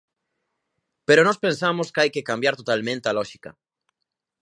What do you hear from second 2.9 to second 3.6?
a lóxica.